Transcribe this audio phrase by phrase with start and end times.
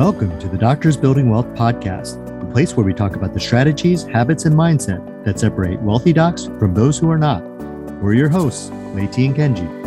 [0.00, 4.02] Welcome to the Doctors Building Wealth podcast, a place where we talk about the strategies,
[4.04, 7.42] habits, and mindset that separate wealthy docs from those who are not.
[8.00, 9.79] We're your hosts, Leti and Kenji.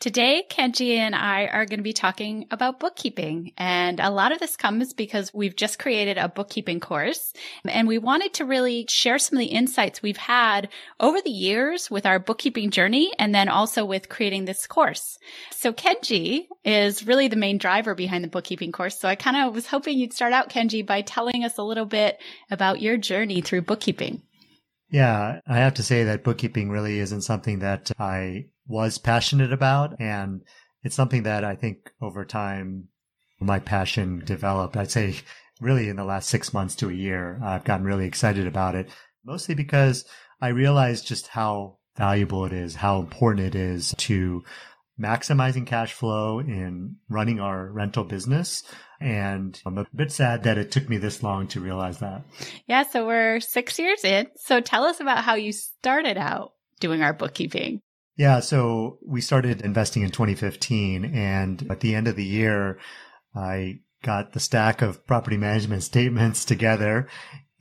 [0.00, 3.52] Today, Kenji and I are going to be talking about bookkeeping.
[3.58, 7.34] And a lot of this comes because we've just created a bookkeeping course
[7.66, 11.90] and we wanted to really share some of the insights we've had over the years
[11.90, 15.18] with our bookkeeping journey and then also with creating this course.
[15.50, 18.98] So Kenji is really the main driver behind the bookkeeping course.
[18.98, 21.84] So I kind of was hoping you'd start out, Kenji, by telling us a little
[21.84, 22.18] bit
[22.50, 24.22] about your journey through bookkeeping.
[24.90, 30.00] Yeah, I have to say that bookkeeping really isn't something that I was passionate about.
[30.00, 30.42] And
[30.82, 32.88] it's something that I think over time,
[33.38, 34.76] my passion developed.
[34.76, 35.16] I'd say
[35.60, 38.90] really in the last six months to a year, I've gotten really excited about it,
[39.24, 40.04] mostly because
[40.40, 44.42] I realized just how valuable it is, how important it is to
[45.00, 48.62] maximizing cash flow in running our rental business.
[49.00, 52.22] And I'm a bit sad that it took me this long to realize that.
[52.66, 52.82] Yeah.
[52.82, 54.26] So we're six years in.
[54.36, 57.80] So tell us about how you started out doing our bookkeeping.
[58.16, 58.40] Yeah.
[58.40, 61.04] So we started investing in 2015.
[61.04, 62.78] And at the end of the year,
[63.34, 67.08] I got the stack of property management statements together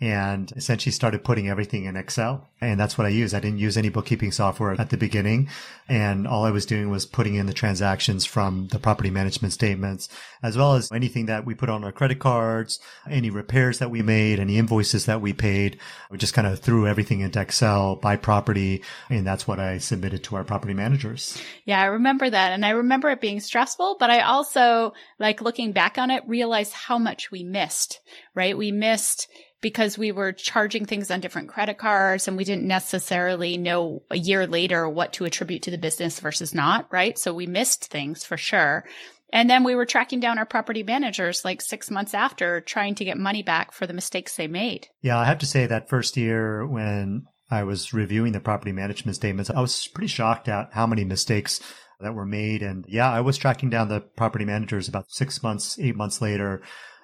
[0.02, 2.50] and essentially started putting everything in Excel.
[2.62, 3.34] And that's what I use.
[3.34, 5.50] I didn't use any bookkeeping software at the beginning.
[5.90, 10.08] And all I was doing was putting in the transactions from the property management statements,
[10.42, 14.02] as well as anything that we put on our credit cards, any repairs that we
[14.02, 15.80] made, any invoices that we paid.
[16.10, 18.84] We just kind of threw everything into Excel by property.
[19.10, 21.42] And that's what I submitted to our property managers.
[21.66, 22.54] Yeah, I remember that.
[22.54, 26.74] And I remember it being stressful, but I also, like looking back on it, realized
[26.74, 28.00] how much we missed,
[28.34, 28.58] right?
[28.58, 29.28] We missed
[29.62, 34.18] because we were charging things on different credit cards and we didn't necessarily know a
[34.18, 37.18] year later what to attribute to the business versus not, right?
[37.18, 38.86] So we missed things for sure.
[39.32, 43.06] And then we were tracking down our property managers like six months after trying to
[43.06, 44.88] get money back for the mistakes they made.
[45.02, 49.16] Yeah, I have to say that first year when I was reviewing the property management
[49.16, 51.60] statements, I was pretty shocked at how many mistakes
[52.00, 52.64] that were made.
[52.64, 56.62] And yeah, I was tracking down the property managers about six months, eight months later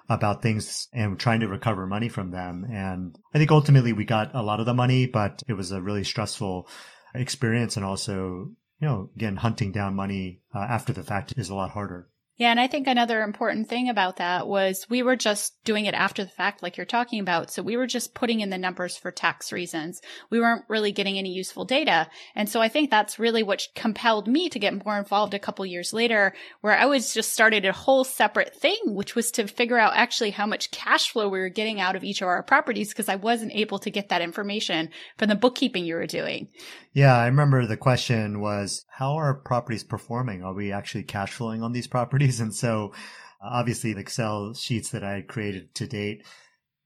[0.08, 2.66] about things and trying to recover money from them.
[2.70, 5.82] And I think ultimately we got a lot of the money, but it was a
[5.82, 6.68] really stressful
[7.14, 7.76] experience.
[7.76, 8.50] And also,
[8.80, 12.08] you know, again, hunting down money uh, after the fact is a lot harder.
[12.38, 12.50] Yeah.
[12.50, 16.22] And I think another important thing about that was we were just doing it after
[16.22, 17.50] the fact, like you're talking about.
[17.50, 20.02] So we were just putting in the numbers for tax reasons.
[20.28, 22.08] We weren't really getting any useful data.
[22.34, 25.64] And so I think that's really what compelled me to get more involved a couple
[25.64, 29.78] years later, where I was just started a whole separate thing, which was to figure
[29.78, 32.90] out actually how much cash flow we were getting out of each of our properties
[32.90, 36.48] because I wasn't able to get that information from the bookkeeping you were doing.
[36.92, 37.16] Yeah.
[37.16, 40.42] I remember the question was, how are properties performing?
[40.42, 42.25] Are we actually cash flowing on these properties?
[42.40, 42.92] And so
[43.40, 46.24] obviously the Excel sheets that I had created to date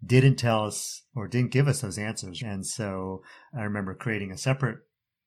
[0.05, 2.43] didn't tell us or didn't give us those answers.
[2.43, 3.23] And so
[3.57, 4.79] I remember creating a separate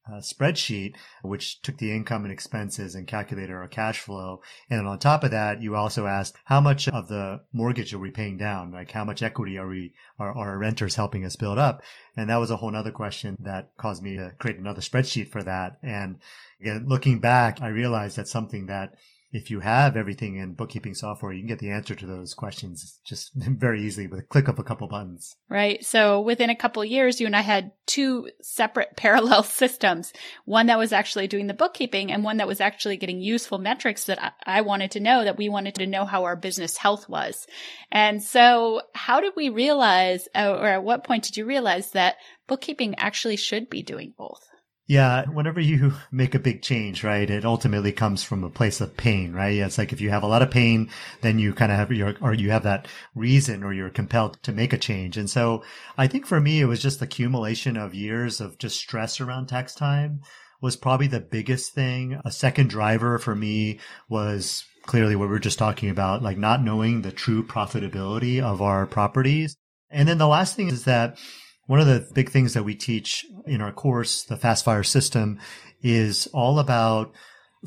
[0.06, 4.42] uh, spreadsheet, which took the income and expenses and calculated our cash flow.
[4.70, 8.12] And on top of that, you also asked how much of the mortgage are we
[8.12, 8.72] paying down?
[8.72, 11.82] Like how much equity are we, are, are our renters helping us build up?
[12.18, 15.44] And that was a whole other question that caused me to create another spreadsheet for
[15.44, 15.78] that.
[15.82, 16.20] And
[16.60, 18.96] again, looking back, I realized that something that
[19.34, 23.00] if you have everything in bookkeeping software, you can get the answer to those questions
[23.04, 25.36] just very easily with a click of a couple buttons.
[25.50, 25.84] Right.
[25.84, 30.14] So within a couple years, you and I had two separate parallel systems.
[30.46, 34.06] One that was actually doing the bookkeeping and one that was actually getting useful metrics
[34.06, 37.48] that I wanted to know that we wanted to know how our business health was.
[37.92, 42.18] And so how did we realize, or at what point did you realize that
[42.48, 44.48] bookkeeping actually should be doing both?
[44.86, 48.98] Yeah, whenever you make a big change, right, it ultimately comes from a place of
[48.98, 49.58] pain, right?
[49.58, 50.90] It's like if you have a lot of pain,
[51.22, 54.52] then you kind of have your, or you have that reason or you're compelled to
[54.52, 55.18] make a change.
[55.18, 55.64] And so
[55.98, 59.48] I think for me, it was just the accumulation of years of just stress around
[59.48, 60.22] tax time
[60.62, 62.20] was probably the biggest thing.
[62.24, 63.80] A second driver for me
[64.10, 68.62] was clearly what we are just talking about, like not knowing the true profitability of
[68.62, 69.58] our properties.
[69.90, 71.18] And then the last thing is that
[71.66, 75.40] one of the big things that we teach in our course, the fast fire system
[75.82, 77.14] is all about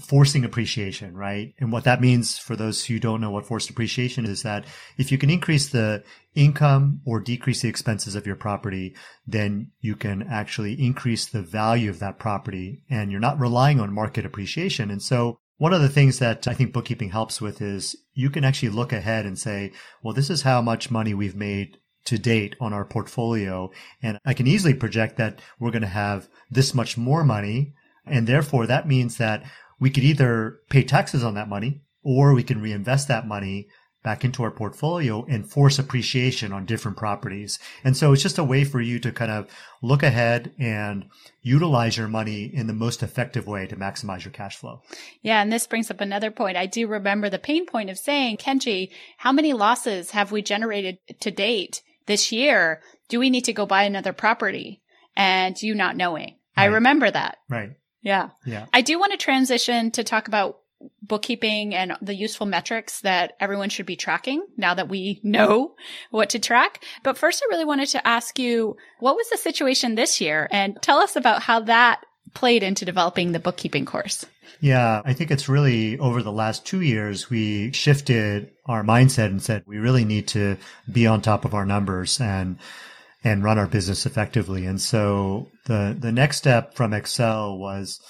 [0.00, 1.54] forcing appreciation, right?
[1.58, 4.66] And what that means for those who don't know what forced appreciation is that
[4.98, 6.04] if you can increase the
[6.34, 8.94] income or decrease the expenses of your property,
[9.26, 13.94] then you can actually increase the value of that property and you're not relying on
[13.94, 14.90] market appreciation.
[14.90, 18.44] And so one of the things that I think bookkeeping helps with is you can
[18.44, 19.72] actually look ahead and say,
[20.02, 23.70] well, this is how much money we've made to date on our portfolio.
[24.02, 27.74] And I can easily project that we're going to have this much more money.
[28.06, 29.44] And therefore that means that
[29.78, 33.68] we could either pay taxes on that money or we can reinvest that money
[34.06, 37.58] back into our portfolio and force appreciation on different properties.
[37.82, 39.48] And so it's just a way for you to kind of
[39.82, 41.06] look ahead and
[41.42, 44.80] utilize your money in the most effective way to maximize your cash flow.
[45.22, 45.42] Yeah.
[45.42, 46.56] And this brings up another point.
[46.56, 50.98] I do remember the pain point of saying, Kenji, how many losses have we generated
[51.18, 52.80] to date this year?
[53.08, 54.82] Do we need to go buy another property?
[55.16, 56.36] And you not knowing.
[56.56, 56.64] Right.
[56.64, 57.38] I remember that.
[57.48, 57.70] Right.
[58.02, 58.30] Yeah.
[58.44, 58.66] Yeah.
[58.72, 60.58] I do want to transition to talk about
[61.02, 65.74] bookkeeping and the useful metrics that everyone should be tracking now that we know
[66.10, 66.84] what to track.
[67.02, 70.48] But first, I really wanted to ask you, what was the situation this year?
[70.50, 74.24] And tell us about how that played into developing the bookkeeping course.
[74.60, 79.42] Yeah, I think it's really over the last two years, we shifted our mindset and
[79.42, 80.56] said we really need to
[80.90, 82.58] be on top of our numbers and
[83.24, 84.66] and run our business effectively.
[84.66, 88.00] And so the the next step from Excel was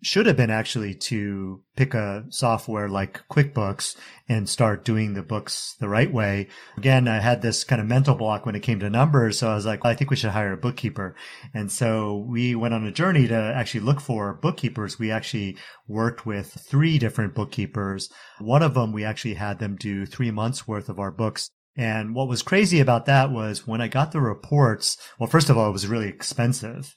[0.00, 3.96] should have been actually to pick a software like QuickBooks
[4.28, 6.48] and start doing the books the right way.
[6.76, 9.38] Again, I had this kind of mental block when it came to numbers.
[9.38, 11.14] So I was like, I think we should hire a bookkeeper.
[11.54, 14.98] And so we went on a journey to actually look for bookkeepers.
[14.98, 15.56] We actually
[15.86, 18.08] worked with three different bookkeepers.
[18.40, 21.50] One of them, we actually had them do three months worth of our books.
[21.76, 25.56] And what was crazy about that was when I got the reports, well, first of
[25.56, 26.94] all, it was really expensive.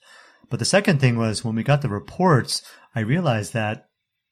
[0.50, 2.62] But the second thing was when we got the reports,
[2.94, 3.88] I realized that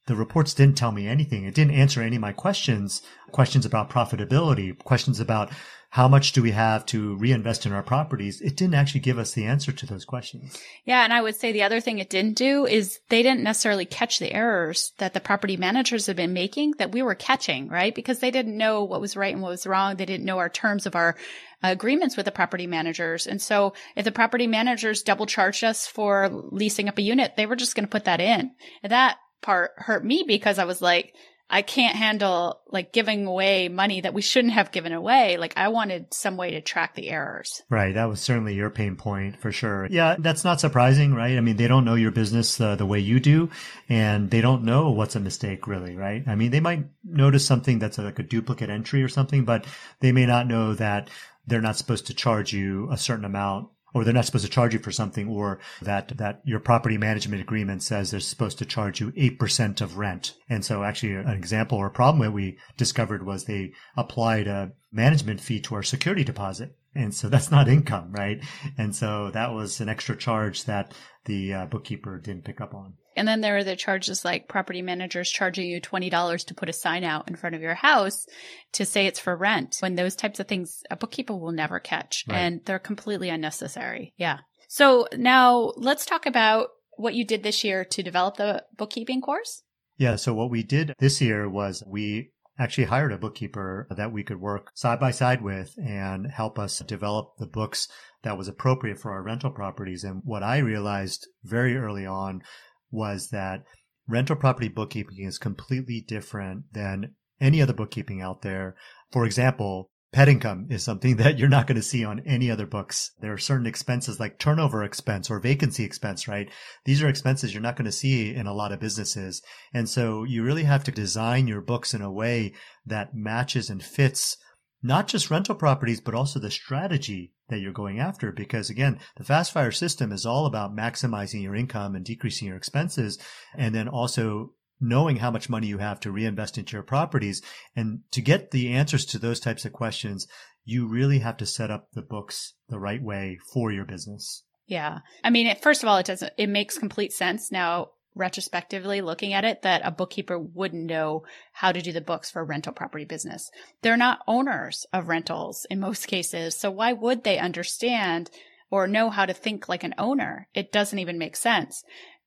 [0.06, 1.44] the reports didn't tell me anything.
[1.44, 3.02] It didn't answer any of my questions,
[3.32, 5.50] questions about profitability, questions about
[5.94, 8.40] how much do we have to reinvest in our properties?
[8.40, 10.58] It didn't actually give us the answer to those questions.
[10.84, 11.04] Yeah.
[11.04, 14.18] And I would say the other thing it didn't do is they didn't necessarily catch
[14.18, 17.94] the errors that the property managers have been making that we were catching, right?
[17.94, 19.94] Because they didn't know what was right and what was wrong.
[19.94, 21.14] They didn't know our terms of our
[21.62, 23.28] agreements with the property managers.
[23.28, 27.46] And so if the property managers double charged us for leasing up a unit, they
[27.46, 28.50] were just going to put that in.
[28.82, 31.14] And that part hurt me because I was like,
[31.48, 35.36] I can't handle like giving away money that we shouldn't have given away.
[35.36, 37.62] Like I wanted some way to track the errors.
[37.68, 37.94] Right.
[37.94, 39.86] That was certainly your pain point for sure.
[39.90, 40.16] Yeah.
[40.18, 41.36] That's not surprising, right?
[41.36, 43.50] I mean, they don't know your business uh, the way you do
[43.88, 46.24] and they don't know what's a mistake really, right?
[46.26, 49.66] I mean, they might notice something that's like a duplicate entry or something, but
[50.00, 51.10] they may not know that
[51.46, 54.74] they're not supposed to charge you a certain amount or they're not supposed to charge
[54.74, 59.00] you for something or that, that your property management agreement says they're supposed to charge
[59.00, 60.34] you 8% of rent.
[60.48, 64.48] And so actually uh, an example or a problem that we discovered was they applied
[64.48, 66.76] a management fee to our security deposit.
[66.94, 68.42] And so that's not income, right?
[68.78, 70.92] And so that was an extra charge that
[71.24, 72.94] the uh, bookkeeper didn't pick up on.
[73.16, 76.72] And then there are the charges like property managers charging you $20 to put a
[76.72, 78.26] sign out in front of your house
[78.72, 79.76] to say it's for rent.
[79.80, 82.38] When those types of things, a bookkeeper will never catch right.
[82.38, 84.12] and they're completely unnecessary.
[84.16, 84.38] Yeah.
[84.68, 89.62] So now let's talk about what you did this year to develop the bookkeeping course.
[89.96, 90.16] Yeah.
[90.16, 94.40] So what we did this year was we actually hired a bookkeeper that we could
[94.40, 97.88] work side by side with and help us develop the books
[98.22, 100.04] that was appropriate for our rental properties.
[100.04, 102.42] And what I realized very early on
[102.90, 103.64] was that
[104.06, 108.76] rental property bookkeeping is completely different than any other bookkeeping out there.
[109.10, 112.66] For example, pet income is something that you're not going to see on any other
[112.66, 113.10] books.
[113.20, 116.48] There are certain expenses like turnover expense or vacancy expense, right?
[116.84, 119.42] These are expenses you're not going to see in a lot of businesses.
[119.74, 122.54] And so you really have to design your books in a way
[122.86, 124.36] that matches and fits
[124.82, 128.30] not just rental properties, but also the strategy that you're going after.
[128.30, 132.56] Because again, the fast fire system is all about maximizing your income and decreasing your
[132.56, 133.18] expenses.
[133.56, 134.52] And then also
[134.84, 137.42] knowing how much money you have to reinvest into your properties.
[137.74, 140.26] And to get the answers to those types of questions,
[140.64, 144.44] you really have to set up the books the right way for your business.
[144.66, 145.00] Yeah.
[145.22, 147.52] I mean, first of all, it doesn't, it makes complete sense.
[147.52, 152.30] Now, retrospectively looking at it that a bookkeeper wouldn't know how to do the books
[152.30, 153.50] for a rental property business.
[153.82, 156.56] They're not owners of rentals in most cases.
[156.56, 158.30] So why would they understand
[158.70, 160.48] or know how to think like an owner?
[160.54, 161.84] It doesn't even make sense.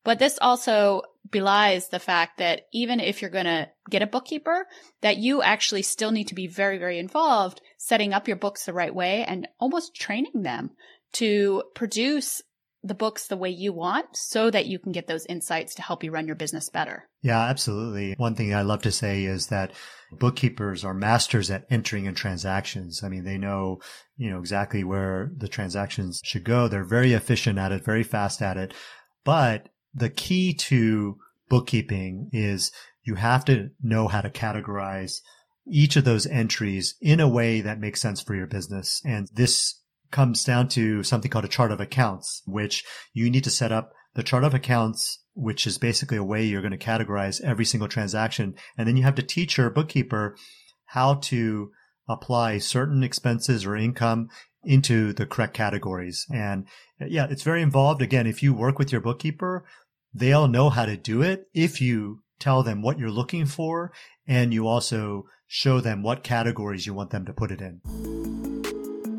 [0.08, 4.66] But this also belies the fact that even if you're going to get a bookkeeper,
[5.02, 8.72] that you actually still need to be very, very involved setting up your books the
[8.72, 10.70] right way and almost training them
[11.12, 12.42] to produce
[12.84, 16.06] the books the way you want so that you can get those insights to help
[16.06, 17.10] you run your business better.
[17.22, 18.14] Yeah, absolutely.
[18.14, 19.74] One thing I love to say is that
[20.14, 23.04] bookkeepers are masters at entering in transactions.
[23.04, 23.82] I mean, they know,
[24.16, 26.70] you know, exactly where the transactions should go.
[26.70, 28.74] They're very efficient at it, very fast at it.
[29.26, 31.18] But the key to
[31.50, 32.72] bookkeeping is
[33.04, 35.22] you have to know how to categorize
[35.68, 39.02] each of those entries in a way that makes sense for your business.
[39.04, 43.50] And this comes down to something called a chart of accounts, which you need to
[43.50, 47.42] set up the chart of accounts, which is basically a way you're going to categorize
[47.42, 48.56] every single transaction.
[48.78, 50.38] And then you have to teach your bookkeeper
[50.86, 51.72] how to
[52.08, 54.30] apply certain expenses or income
[54.64, 56.26] into the correct categories.
[56.34, 56.68] And
[57.00, 58.02] yeah, it's very involved.
[58.02, 59.66] Again, if you work with your bookkeeper,
[60.14, 63.92] they'll know how to do it if you tell them what you're looking for
[64.28, 67.82] and you also show them what categories you want them to put it in.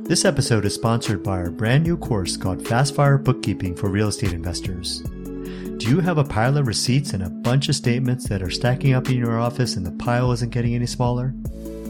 [0.05, 4.09] This episode is sponsored by our brand new course called Fast Fire Bookkeeping for Real
[4.09, 5.01] Estate Investors.
[5.01, 8.95] Do you have a pile of receipts and a bunch of statements that are stacking
[8.95, 11.35] up in your office and the pile isn't getting any smaller?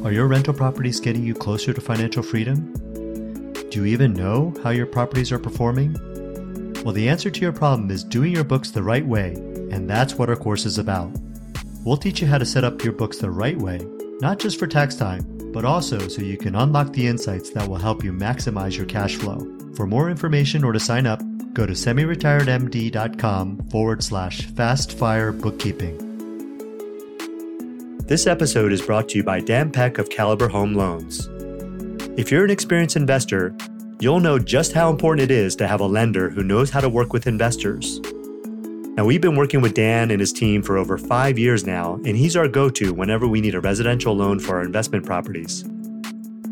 [0.04, 2.72] Are your rental properties getting you closer to financial freedom?
[3.70, 5.96] Do you even know how your properties are performing?
[6.88, 9.34] Well, the answer to your problem is doing your books the right way,
[9.70, 11.12] and that's what our course is about.
[11.84, 13.86] We'll teach you how to set up your books the right way,
[14.22, 17.76] not just for tax time, but also so you can unlock the insights that will
[17.76, 19.38] help you maximize your cash flow.
[19.74, 21.20] For more information or to sign up,
[21.52, 25.98] go to semiretiredmd.com forward slash fastfire bookkeeping.
[28.06, 31.28] This episode is brought to you by Dan Peck of Caliber Home Loans.
[32.18, 33.54] If you're an experienced investor,
[34.00, 36.88] you'll know just how important it is to have a lender who knows how to
[36.88, 38.00] work with investors.
[38.96, 42.16] Now, we've been working with Dan and his team for over five years now, and
[42.16, 45.64] he's our go to whenever we need a residential loan for our investment properties.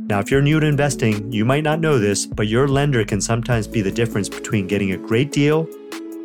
[0.08, 3.20] Now, if you're new to investing, you might not know this, but your lender can
[3.20, 5.68] sometimes be the difference between getting a great deal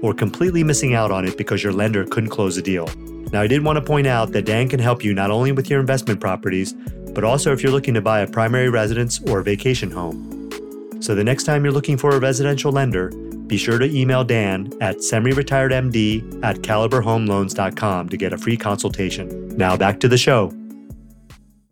[0.04, 2.88] or completely missing out on it because your lender couldn't close a deal.
[3.32, 5.70] Now, I did want to point out that Dan can help you not only with
[5.70, 6.74] your investment properties,
[7.14, 10.41] but also if you're looking to buy a primary residence or a vacation home.
[11.02, 13.10] So the next time you're looking for a residential lender,
[13.48, 19.50] be sure to email Dan at semiretiredmd at caliberhomeloans.com to get a free consultation.
[19.58, 20.54] Now back to the show.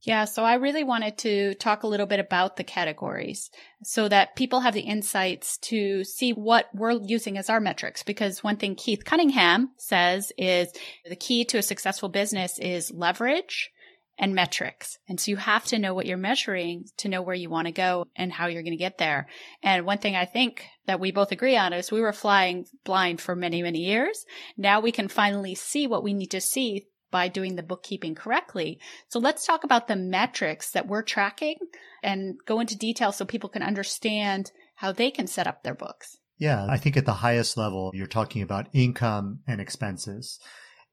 [0.01, 3.51] Yeah, so I really wanted to talk a little bit about the categories
[3.83, 8.01] so that people have the insights to see what we're using as our metrics.
[8.01, 10.73] Because one thing Keith Cunningham says is
[11.07, 13.71] the key to a successful business is leverage
[14.19, 14.97] and metrics.
[15.07, 17.71] And so you have to know what you're measuring to know where you want to
[17.71, 19.27] go and how you're going to get there.
[19.63, 23.21] And one thing I think that we both agree on is we were flying blind
[23.21, 24.25] for many, many years.
[24.57, 28.79] Now we can finally see what we need to see by doing the bookkeeping correctly.
[29.07, 31.55] So let's talk about the metrics that we're tracking
[32.03, 36.17] and go into detail so people can understand how they can set up their books.
[36.37, 40.39] Yeah, I think at the highest level, you're talking about income and expenses.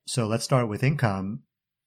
[0.06, 1.42] So let's start with income.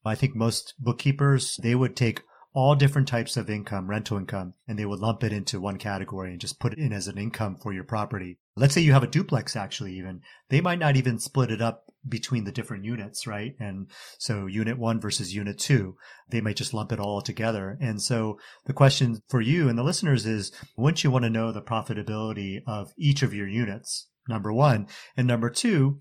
[0.05, 4.77] I think most bookkeepers, they would take all different types of income, rental income, and
[4.77, 7.55] they would lump it into one category and just put it in as an income
[7.55, 8.39] for your property.
[8.55, 10.21] Let's say you have a duplex, actually, even.
[10.49, 13.55] They might not even split it up between the different units, right?
[13.59, 15.95] And so unit one versus unit two,
[16.29, 17.77] they might just lump it all together.
[17.79, 21.51] And so the question for you and the listeners is, wouldn't you want to know
[21.51, 24.07] the profitability of each of your units?
[24.27, 24.87] Number one.
[25.15, 25.99] And number two,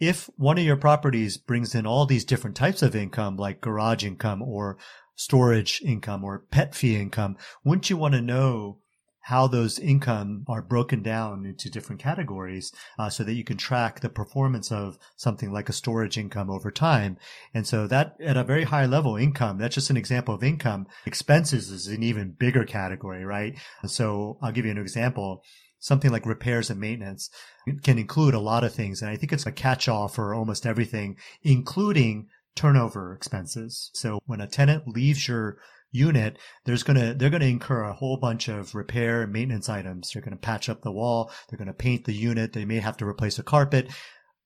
[0.00, 4.04] if one of your properties brings in all these different types of income, like garage
[4.04, 4.78] income or
[5.14, 8.78] storage income or pet fee income, wouldn't you want to know
[9.28, 14.00] how those income are broken down into different categories uh, so that you can track
[14.00, 17.18] the performance of something like a storage income over time.
[17.52, 20.86] And so that at a very high level income, that's just an example of income.
[21.04, 23.58] Expenses is an even bigger category, right?
[23.84, 25.42] So I'll give you an example
[25.78, 27.30] something like repairs and maintenance
[27.82, 29.02] can include a lot of things.
[29.02, 33.90] And I think it's a catch all for almost everything, including turnover expenses.
[33.94, 35.58] So when a tenant leaves your
[35.90, 39.68] unit, there's going to, they're going to incur a whole bunch of repair and maintenance
[39.68, 40.10] items.
[40.10, 41.30] They're going to patch up the wall.
[41.48, 42.52] They're going to paint the unit.
[42.52, 43.88] They may have to replace a carpet.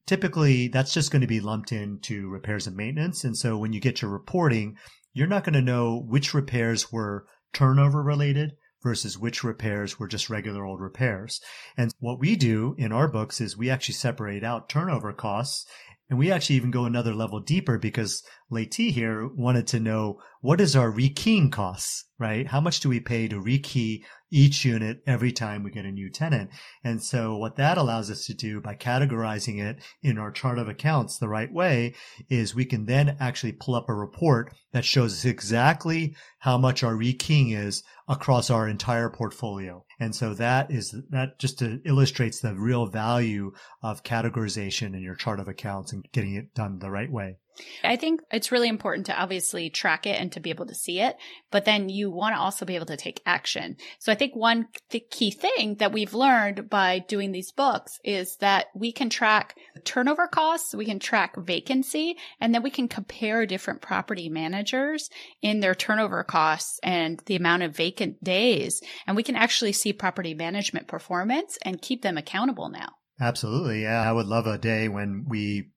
[0.07, 3.25] Typically, that's just going to be lumped into repairs and maintenance.
[3.25, 4.77] And so when you get your reporting,
[5.15, 10.31] you're not going to know which repairs were turnover related versus which repairs were just
[10.31, 11.41] regular old repairs.
[11.77, 15.67] And what we do in our books is we actually separate out turnover costs
[16.13, 18.23] and we actually even go another level deeper because
[18.53, 22.47] Leti here wanted to know what is our rekeying costs, right?
[22.47, 26.11] How much do we pay to rekey each unit every time we get a new
[26.11, 26.51] tenant?
[26.85, 30.69] And so what that allows us to do by categorizing it in our chart of
[30.69, 31.95] accounts the right way
[32.29, 36.83] is we can then actually pull up a report that shows us exactly how much
[36.83, 39.83] our rekeying is across our entire portfolio.
[39.99, 45.41] And so that is, that just illustrates the real value of categorization in your chart
[45.41, 47.39] of accounts and getting it done the right way.
[47.85, 51.01] I think it's really important to obviously track it and to be able to see
[51.01, 51.17] it,
[51.51, 53.77] but then you want to also be able to take action.
[53.99, 58.37] So I think one th- key thing that we've learned by doing these books is
[58.37, 63.47] that we can track turnover costs, we can track vacancy, and then we can compare
[63.47, 68.83] different property managers in their turnover costs and the amount of vacant days.
[69.07, 72.91] And we can actually see property management performance and keep them accountable now.
[73.21, 73.83] Absolutely.
[73.83, 74.01] Yeah.
[74.01, 75.71] I would love a day when we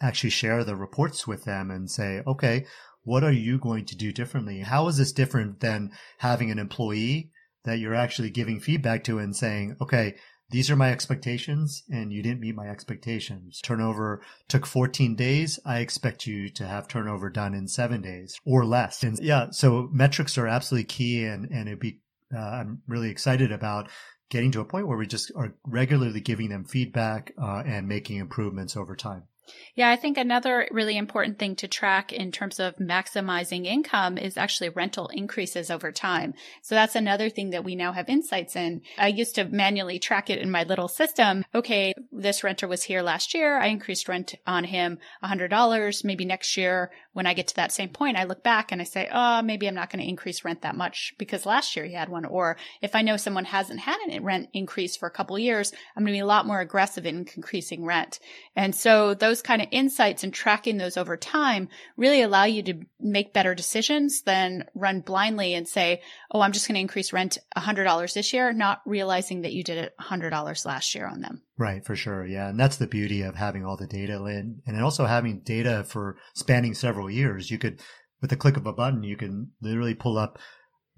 [0.00, 2.66] actually share the reports with them and say, okay,
[3.02, 4.60] what are you going to do differently?
[4.60, 7.30] How is this different than having an employee
[7.64, 10.16] that you're actually giving feedback to and saying, okay,
[10.50, 13.60] these are my expectations and you didn't meet my expectations.
[13.60, 15.58] Turnover took 14 days.
[15.64, 19.02] I expect you to have turnover done in seven days or less.
[19.02, 22.00] And yeah, so metrics are absolutely key and, and it'd be,
[22.34, 23.88] uh, I'm really excited about
[24.30, 28.18] getting to a point where we just are regularly giving them feedback uh, and making
[28.18, 29.24] improvements over time.
[29.74, 34.36] Yeah, I think another really important thing to track in terms of maximizing income is
[34.36, 36.34] actually rental increases over time.
[36.62, 38.82] So that's another thing that we now have insights in.
[38.98, 41.44] I used to manually track it in my little system.
[41.54, 43.58] Okay, this renter was here last year.
[43.58, 46.04] I increased rent on him $100.
[46.04, 48.84] Maybe next year, when I get to that same point, I look back and I
[48.84, 51.94] say, oh, maybe I'm not going to increase rent that much because last year he
[51.94, 52.26] had one.
[52.26, 56.02] Or if I know someone hasn't had a rent increase for a couple years, I'm
[56.02, 58.20] going to be a lot more aggressive in increasing rent.
[58.54, 62.80] And so those kind of insights and tracking those over time really allow you to
[63.00, 67.38] make better decisions than run blindly and say, Oh, I'm just going to increase rent
[67.56, 71.40] $100 this year, not realizing that you did it $100 last year on them.
[71.58, 72.26] Right, for sure.
[72.26, 72.48] Yeah.
[72.48, 76.16] And that's the beauty of having all the data in and also having data for
[76.34, 77.50] spanning several years.
[77.50, 77.80] You could,
[78.20, 80.38] with the click of a button, you can literally pull up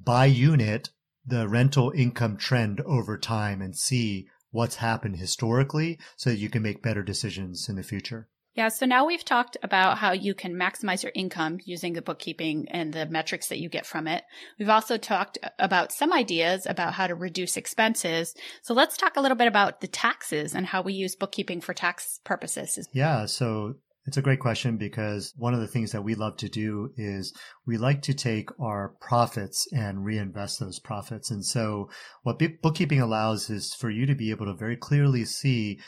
[0.03, 0.91] by unit
[1.27, 6.62] the rental income trend over time and see what's happened historically so that you can
[6.62, 8.29] make better decisions in the future.
[8.55, 12.67] Yeah, so now we've talked about how you can maximize your income using the bookkeeping
[12.71, 14.25] and the metrics that you get from it.
[14.59, 18.35] We've also talked about some ideas about how to reduce expenses.
[18.62, 21.73] So let's talk a little bit about the taxes and how we use bookkeeping for
[21.73, 22.88] tax purposes.
[22.93, 23.75] Yeah, so
[24.09, 27.35] it's a great question because one of the things that we love to do is
[27.67, 31.30] we like to take our profits and reinvest those profits.
[31.30, 31.91] And so
[32.23, 35.78] what bookkeeping allows is for you to be able to very clearly see,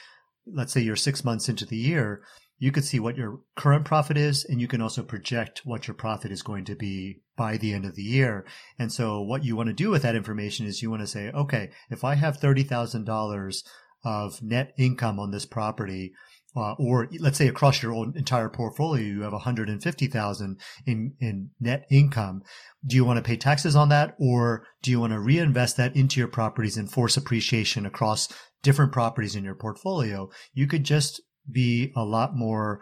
[0.47, 2.23] let's say you're six months into the year,
[2.59, 5.95] you could see what your current profit is and you can also project what your
[5.95, 8.45] profit is going to be by the end of the year.
[8.79, 11.31] And so what you want to do with that information is you want to say,
[11.31, 13.63] okay, if I have $30,000
[14.05, 16.13] of net income on this property,
[16.57, 21.87] uh, or let's say across your own entire portfolio, you have 150,000 in, in net
[21.91, 22.43] income.
[22.85, 25.95] Do you want to pay taxes on that or do you want to reinvest that
[25.95, 28.29] into your properties and force appreciation across
[28.63, 30.29] different properties in your portfolio?
[30.53, 32.81] You could just be a lot more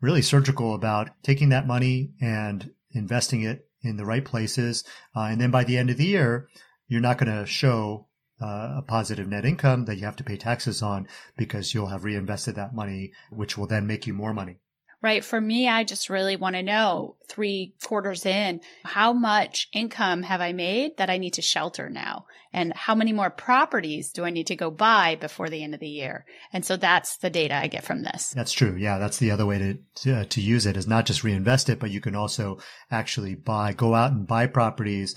[0.00, 4.84] really surgical about taking that money and investing it in the right places.
[5.14, 6.48] Uh, and then by the end of the year,
[6.86, 8.07] you're not going to show
[8.40, 12.04] uh, a positive net income that you have to pay taxes on because you'll have
[12.04, 14.58] reinvested that money, which will then make you more money.
[15.00, 15.24] Right.
[15.24, 20.40] For me, I just really want to know three quarters in, how much income have
[20.40, 22.26] I made that I need to shelter now?
[22.52, 25.80] And how many more properties do I need to go buy before the end of
[25.80, 26.24] the year?
[26.52, 28.30] And so that's the data I get from this.
[28.30, 28.74] That's true.
[28.76, 28.98] Yeah.
[28.98, 31.78] That's the other way to, to, uh, to use it is not just reinvest it,
[31.78, 32.58] but you can also
[32.90, 35.14] actually buy, go out and buy properties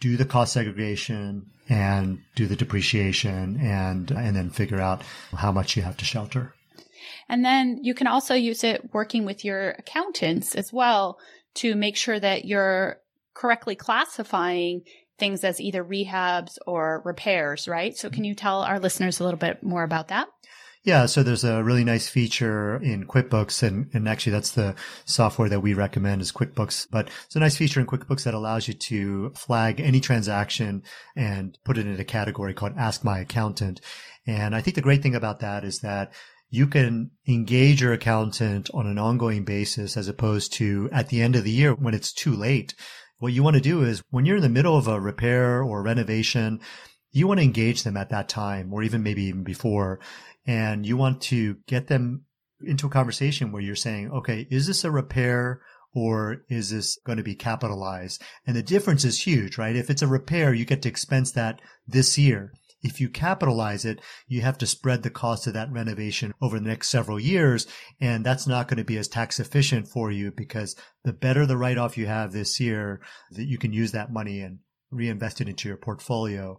[0.00, 5.02] do the cost segregation and do the depreciation and and then figure out
[5.34, 6.54] how much you have to shelter.
[7.28, 11.18] And then you can also use it working with your accountants as well
[11.54, 12.98] to make sure that you're
[13.34, 14.82] correctly classifying
[15.18, 17.96] things as either rehabs or repairs, right?
[17.96, 20.28] So can you tell our listeners a little bit more about that?
[20.88, 24.74] Yeah, so there's a really nice feature in QuickBooks, and, and actually that's the
[25.04, 26.86] software that we recommend is QuickBooks.
[26.90, 30.82] But it's a nice feature in QuickBooks that allows you to flag any transaction
[31.14, 33.82] and put it in a category called Ask My Accountant.
[34.26, 36.14] And I think the great thing about that is that
[36.48, 41.36] you can engage your accountant on an ongoing basis as opposed to at the end
[41.36, 42.74] of the year when it's too late.
[43.18, 45.82] What you want to do is when you're in the middle of a repair or
[45.82, 46.60] renovation,
[47.10, 50.00] you want to engage them at that time or even maybe even before
[50.48, 52.24] and you want to get them
[52.62, 55.60] into a conversation where you're saying, okay, is this a repair
[55.94, 58.22] or is this going to be capitalized?
[58.46, 59.76] And the difference is huge, right?
[59.76, 62.54] If it's a repair, you get to expense that this year.
[62.80, 66.68] If you capitalize it, you have to spread the cost of that renovation over the
[66.68, 67.66] next several years.
[68.00, 71.58] And that's not going to be as tax efficient for you because the better the
[71.58, 75.48] write off you have this year, that you can use that money and reinvest it
[75.48, 76.58] into your portfolio.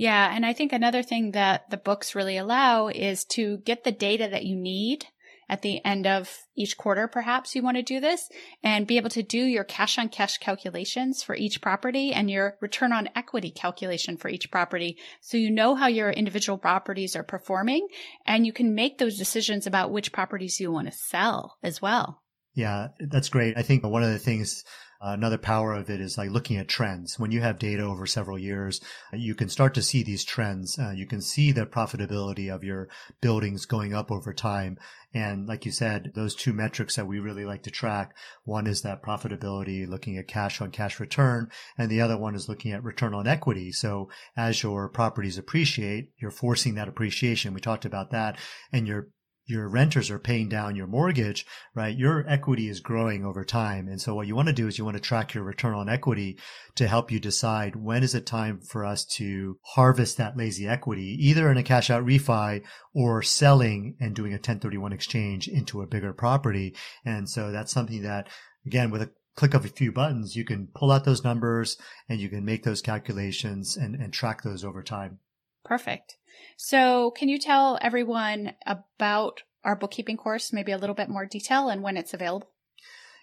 [0.00, 0.34] Yeah.
[0.34, 4.28] And I think another thing that the books really allow is to get the data
[4.30, 5.04] that you need
[5.46, 8.30] at the end of each quarter, perhaps you want to do this
[8.62, 12.56] and be able to do your cash on cash calculations for each property and your
[12.62, 14.96] return on equity calculation for each property.
[15.20, 17.86] So you know how your individual properties are performing
[18.24, 22.22] and you can make those decisions about which properties you want to sell as well.
[22.54, 23.58] Yeah, that's great.
[23.58, 24.64] I think one of the things
[25.00, 27.18] another power of it is like looking at trends.
[27.18, 28.80] When you have data over several years,
[29.12, 30.78] you can start to see these trends.
[30.78, 32.88] Uh, you can see the profitability of your
[33.20, 34.78] buildings going up over time.
[35.12, 38.82] And like you said, those two metrics that we really like to track, one is
[38.82, 42.84] that profitability, looking at cash on cash return, and the other one is looking at
[42.84, 43.72] return on equity.
[43.72, 47.54] So as your properties appreciate, you're forcing that appreciation.
[47.54, 48.38] We talked about that
[48.72, 49.08] and you're
[49.50, 51.96] your renters are paying down your mortgage, right?
[51.96, 53.88] Your equity is growing over time.
[53.88, 55.88] And so what you want to do is you want to track your return on
[55.88, 56.38] equity
[56.76, 61.16] to help you decide when is it time for us to harvest that lazy equity,
[61.20, 62.62] either in a cash out refi
[62.94, 66.74] or selling and doing a 1031 exchange into a bigger property.
[67.04, 68.28] And so that's something that
[68.66, 71.76] again, with a click of a few buttons, you can pull out those numbers
[72.08, 75.18] and you can make those calculations and, and track those over time.
[75.64, 76.16] Perfect.
[76.56, 81.68] So, can you tell everyone about our bookkeeping course, maybe a little bit more detail
[81.68, 82.50] and when it's available?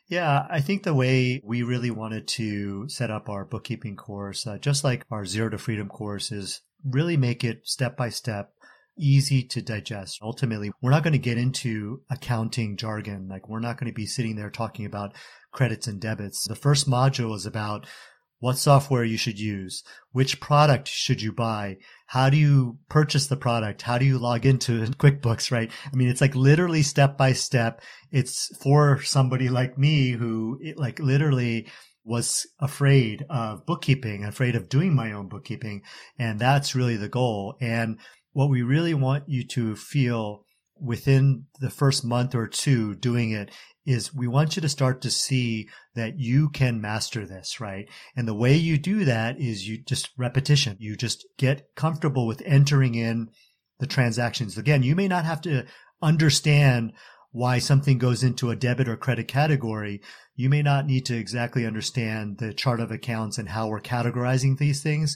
[0.07, 4.57] Yeah, I think the way we really wanted to set up our bookkeeping course, uh,
[4.57, 8.53] just like our Zero to Freedom course, is really make it step by step,
[8.97, 10.19] easy to digest.
[10.21, 13.27] Ultimately, we're not going to get into accounting jargon.
[13.27, 15.13] Like, we're not going to be sitting there talking about
[15.51, 16.47] credits and debits.
[16.47, 17.85] The first module is about
[18.39, 23.35] what software you should use, which product should you buy, how do you purchase the
[23.35, 25.71] product, how do you log into QuickBooks, right?
[25.91, 27.81] I mean, it's like literally step by step.
[28.11, 31.67] It's for somebody like me who it, like literally
[32.03, 35.81] was afraid of bookkeeping, afraid of doing my own bookkeeping.
[36.17, 37.57] And that's really the goal.
[37.59, 37.99] And
[38.31, 40.45] what we really want you to feel
[40.79, 43.49] within the first month or two doing it
[43.87, 47.87] is we want you to start to see that you can master this, right?
[48.17, 50.75] And the way you do that is you just repetition.
[50.79, 53.29] You just get comfortable with entering in
[53.79, 54.57] the transactions.
[54.57, 55.65] Again, you may not have to
[56.01, 56.91] understand
[57.31, 60.01] why something goes into a debit or credit category.
[60.35, 64.57] You may not need to exactly understand the chart of accounts and how we're categorizing
[64.57, 65.15] these things.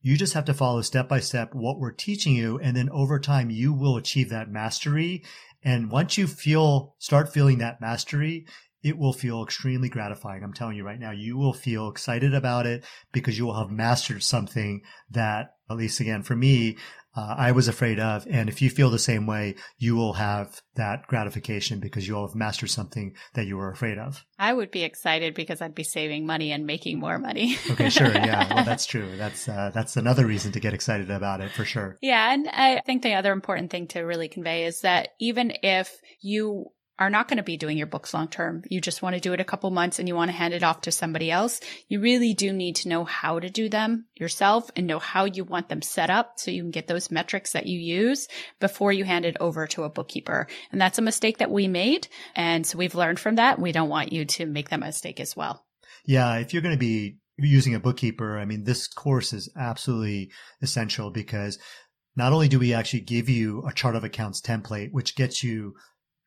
[0.00, 2.60] You just have to follow step by step what we're teaching you.
[2.60, 5.24] And then over time, you will achieve that mastery
[5.66, 8.46] and once you feel, start feeling that mastery,
[8.84, 10.44] it will feel extremely gratifying.
[10.44, 13.68] I'm telling you right now, you will feel excited about it because you will have
[13.68, 16.76] mastered something that, at least again, for me,
[17.16, 18.26] uh, I was afraid of.
[18.30, 22.36] And if you feel the same way, you will have that gratification because you'll have
[22.36, 24.24] mastered something that you were afraid of.
[24.38, 27.56] I would be excited because I'd be saving money and making more money.
[27.70, 28.06] okay, sure.
[28.26, 28.54] Yeah.
[28.54, 29.16] Well, that's true.
[29.16, 31.96] That's, uh, that's another reason to get excited about it for sure.
[32.02, 32.32] Yeah.
[32.32, 36.72] And I think the other important thing to really convey is that even if you
[36.98, 38.62] are not going to be doing your books long term.
[38.68, 40.62] You just want to do it a couple months and you want to hand it
[40.62, 41.60] off to somebody else.
[41.88, 45.44] You really do need to know how to do them yourself and know how you
[45.44, 48.28] want them set up so you can get those metrics that you use
[48.60, 50.46] before you hand it over to a bookkeeper.
[50.72, 52.08] And that's a mistake that we made.
[52.34, 53.58] And so we've learned from that.
[53.58, 55.64] We don't want you to make that mistake as well.
[56.06, 56.36] Yeah.
[56.36, 60.30] If you're going to be using a bookkeeper, I mean, this course is absolutely
[60.62, 61.58] essential because
[62.16, 65.74] not only do we actually give you a chart of accounts template, which gets you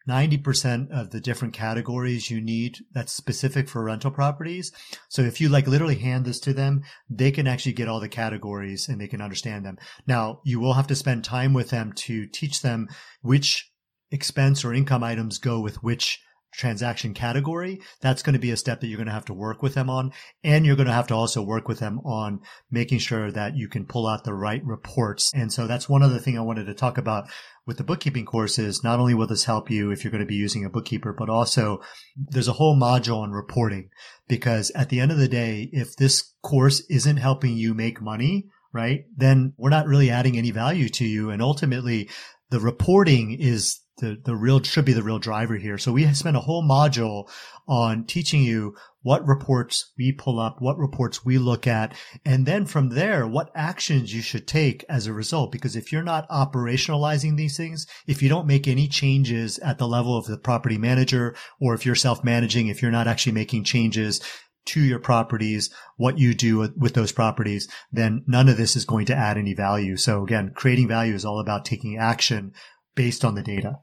[0.10, 4.72] 90% of the different categories you need that's specific for rental properties.
[5.08, 8.10] So if you like literally hand this to them, they can actually get all the
[8.10, 9.78] categories and they can understand them.
[10.08, 12.89] Now you will have to spend time with them to teach them
[13.22, 13.72] which
[14.12, 16.19] expense or income items go with which
[16.52, 17.80] transaction category.
[18.02, 19.90] That's going to be a step that you're going to have to work with them
[19.90, 20.12] on.
[20.44, 23.68] And you're going to have to also work with them on making sure that you
[23.68, 25.32] can pull out the right reports.
[25.34, 27.30] And so that's one other thing I wanted to talk about
[27.66, 28.84] with the bookkeeping courses.
[28.84, 31.30] Not only will this help you if you're going to be using a bookkeeper, but
[31.30, 31.82] also
[32.16, 33.90] there's a whole module on reporting
[34.28, 38.48] because at the end of the day, if this course isn't helping you make money,
[38.74, 41.30] right, then we're not really adding any value to you.
[41.30, 42.10] And ultimately
[42.50, 45.78] the reporting is the, the real should be the real driver here.
[45.78, 47.30] So we spent a whole module
[47.68, 52.66] on teaching you what reports we pull up, what reports we look at, and then
[52.66, 55.52] from there, what actions you should take as a result.
[55.52, 59.88] Because if you're not operationalizing these things, if you don't make any changes at the
[59.88, 64.20] level of the property manager, or if you're self-managing, if you're not actually making changes
[64.66, 69.06] to your properties, what you do with those properties, then none of this is going
[69.06, 69.96] to add any value.
[69.96, 72.52] So again, creating value is all about taking action
[72.96, 73.78] based on the data.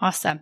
[0.00, 0.40] Awesome.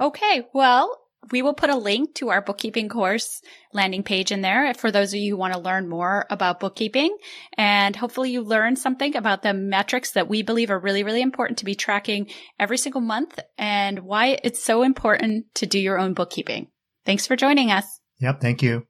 [0.00, 0.46] Okay.
[0.52, 0.96] Well,
[1.32, 5.12] We will put a link to our bookkeeping course landing page in there for those
[5.12, 7.16] of you who want to learn more about bookkeeping.
[7.54, 11.58] And hopefully you learn something about the metrics that we believe are really, really important
[11.58, 16.14] to be tracking every single month and why it's so important to do your own
[16.14, 16.68] bookkeeping.
[17.04, 18.00] Thanks for joining us.
[18.20, 18.40] Yep.
[18.40, 18.87] Thank you.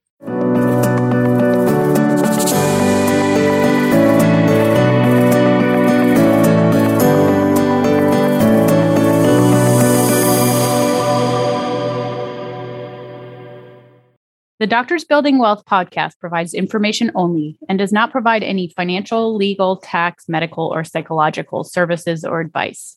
[14.61, 19.77] The Doctors Building Wealth podcast provides information only and does not provide any financial, legal,
[19.77, 22.97] tax, medical, or psychological services or advice.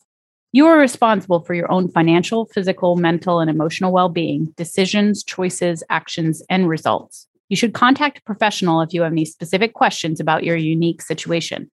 [0.50, 5.84] You are responsible for your own financial, physical, mental, and emotional well being, decisions, choices,
[5.88, 7.28] actions, and results.
[7.48, 11.70] You should contact a professional if you have any specific questions about your unique situation.